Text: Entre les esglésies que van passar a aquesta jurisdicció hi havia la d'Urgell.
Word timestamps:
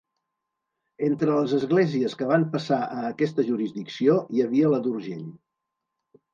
Entre 1.07 1.29
les 1.39 1.53
esglésies 1.57 2.17
que 2.23 2.31
van 2.33 2.47
passar 2.57 2.81
a 2.87 3.05
aquesta 3.11 3.47
jurisdicció 3.53 4.19
hi 4.35 4.45
havia 4.49 4.75
la 4.75 4.85
d'Urgell. 4.89 5.25